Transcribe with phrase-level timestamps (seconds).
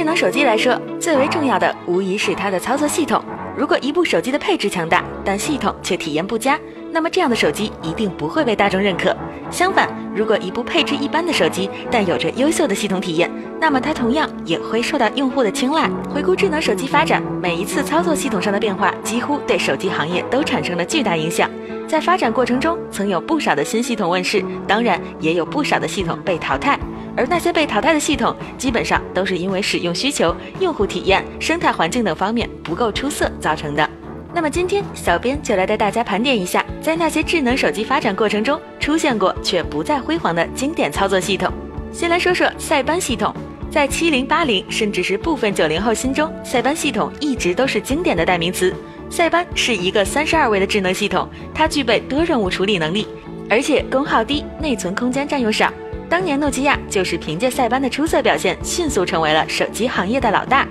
[0.00, 3.22] 智能手机来说，最为重要的无疑是它的操作系统。
[3.54, 6.58] 如果一部手机的配置强大，但系统却体验不佳，
[6.90, 9.14] 那么这样的手机一定不会被大众认可。
[9.50, 9.86] 相反，
[10.16, 15.86] 如果一部配置一般的手机，但有着优秀的系统体验，那么它同样也会受到用户的青睐。
[16.08, 21.50] 回顾智能手机发展，每一次操作系统上的变化，几乎对手机行业都产生了巨大影响。
[21.86, 26.80] 在发展过程中，曾有不少的新系统问世，当然也有不少的系统被淘汰。
[27.16, 33.88] 而那些被淘汰的系统，基本上都是因为使用需求、用户体验、生态环境等方面不够出色造成的。
[34.32, 41.52] 那么今天，小编就来带大家盘点一下，在那些智能手机发展过程中出现过却不再辉煌的经典操作系统。
[41.92, 43.34] 先来说说塞班系统，
[43.70, 48.72] 在七零八零甚至是部分九零后心中，塞班系统一直都是经典的代名词。
[49.10, 53.08] 塞班是一个三十二位的智能系统，它具备多任务处理能力，
[53.48, 55.72] 而且功耗低，内存空间占用少。
[56.10, 60.66] 当年诺基亚就是凭借塞班的出色表现，迅速成为了手机行业的老大。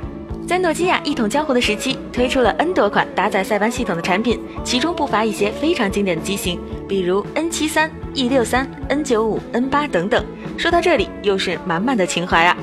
[0.46, 10.26] 在诺基亚一统江湖的时期，推出了 N 多款搭载塞班系统的产品，其中不乏一些非常经典的机型，比如 N 七三、E 六三、N 九五、N 八等等。
[10.58, 12.58] 说到这里，又是满满的情怀啊！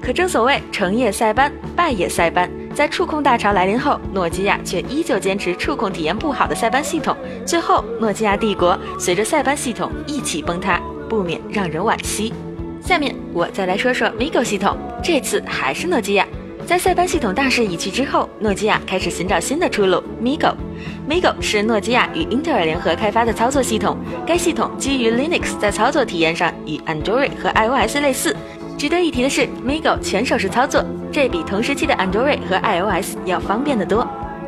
[0.00, 2.48] 可正所谓成也塞班，败也塞班。
[2.72, 10.80] 在触控大潮来临后，诺基亚却依旧坚持触控体验不好的塞班系统，最后诺基亚帝国随着塞班系统一起崩塌。
[11.10, 12.32] 不免让人惋惜。
[12.80, 16.26] 下面我再来说说 MIGO 系统，这次还是诺基亚。
[16.66, 20.02] 在塞班系统大势已去之后，诺基亚开始寻找新的出路。
[20.22, 28.36] MIGO，MIGO 是诺基亚与英特尔联合开发的操作系统，该系统基于 Linux，在操作体验上与 Android 和 iOS 类似。
[28.78, 34.06] 值得一提的是，MIGO 全手势操作，这比同时期的 Android 和 iOS 要方便得多。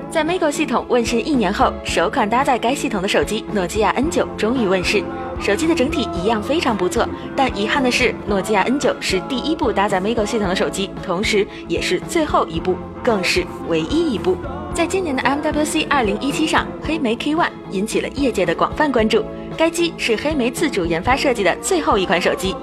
[0.08, 5.02] 在 MIGO 系统问世一年后，首款搭载该系统的手机诺基亚 N9 终于问世。
[5.42, 7.04] 手机的整体一样非常不错，
[7.36, 14.36] 但遗憾的是，诺基亚 N9 是第一部搭载 MIGO 系统的手机，同时也是最后一部，更是唯一一部。
[14.72, 19.24] 在今年的 MWC 2017上，黑莓 K1 引起了业界的广泛关注。
[19.56, 22.54] 该机是黑莓自主研发设计的最后一款手机，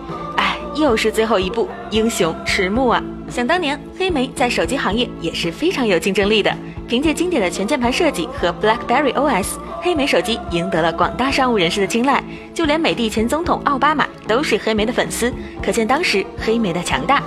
[0.80, 3.04] 又是最后一部，英雄迟暮啊！
[3.30, 6.56] 想当年，黑莓在手机行业也是非常有竞争力的。
[6.88, 12.24] 凭借经典的全键盘设计和 BlackBerry OS，黑莓手机赢得了广大商务人士的青睐，
[12.54, 15.32] 就连美帝前总统奥巴马都是黑莓的粉丝，
[15.62, 17.22] 可见当时黑莓的强大。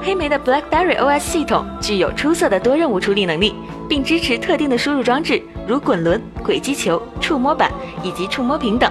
[0.00, 3.54] 黑莓的 BlackBerry OS 系统具有出色的多任务处理能力，
[3.88, 7.70] 并支持特定的输入装置，如滚轮、轨迹球、触摸板
[8.02, 8.90] 以及触摸屏等，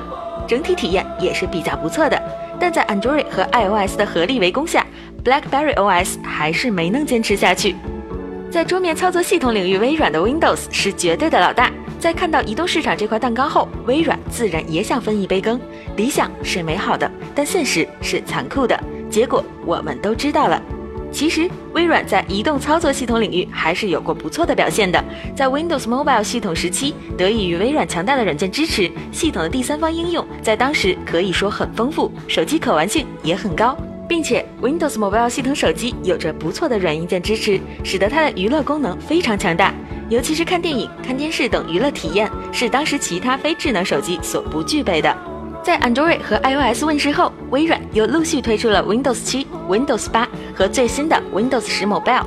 [0.52, 2.22] 整体体验也是比较不错的。
[2.60, 4.86] 但在 Android 和 iOS 的合力围攻下
[5.24, 7.74] ，BlackBerry OS 还是没能坚持下去。
[8.52, 11.72] 在桌面操作系统领域，微软的 Windows 是绝对的老大。
[11.98, 15.58] 在看到移动市场这块蛋糕后，微软自然也想分一杯羹。
[15.96, 18.78] 理想是美好的，但现实是残酷的。
[19.10, 20.62] 结果我们都知道了。
[21.12, 25.04] 其实，微软在移动操作系统领域还是有过不错的表现的。
[25.36, 33.78] 在 Windows Mobile 系统时期，得益于微软强大的软件支持，系统的第三方应用在当时可以说很丰富，手机可玩性也很高。
[34.08, 39.74] 并且，Windows Mobile 系统手机有着不错的软硬件支持，使得它的娱乐功能非常强大，
[40.10, 45.16] 尤其是看电影、看电视等娱乐体验，是当时其他非智能手机所不具备的。
[45.64, 50.28] 在 Android 和 iOS 问世后，微软又陆续推出了 Windows 7、Windows 8
[50.62, 52.24] 和最新的 Windows 10 Mobile。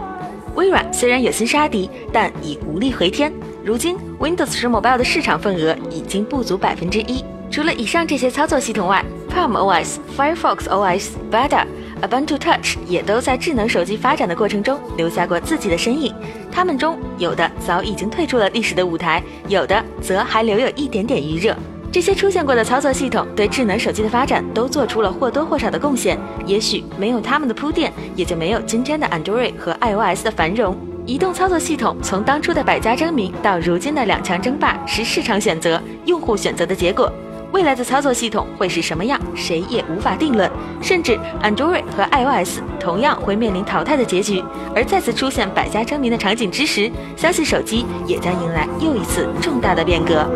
[0.57, 3.33] 微软虽然有心杀敌，但已无力回天。
[3.65, 7.25] 如今，Windows 10 Mobile 的市场份额已经不足百分之一。
[7.49, 11.65] 除了以上这些操作系统外，Palm OS、Firefox OS、Bada、
[12.03, 16.13] Ubuntu Touch 也都在智能手机发展的过程中留下过自己的身影。
[16.51, 21.57] 它们中有的早已经退出了历史的舞台，有的则还留有一点点余热。
[21.95, 26.19] 这些出现过的操作系统对智能手机的发展都做出了或多或少的贡献。
[26.45, 30.77] 也许没有他们的铺垫，也就没有今天的 Android 和 iOS 的繁荣。
[31.07, 37.09] 移动操作系统从当初的百家争鸣到如今的两强争霸，是市场选择、用户选择的结果。
[37.53, 40.51] 未来的操作系统会是什么样，谁也无法定论。
[40.83, 44.43] 甚至 Android 和 iOS 同样会面临淘汰的结局。
[44.75, 50.29] 而再次出现百家争鸣的场景之时，相信手机也将迎来又一次重大的变革。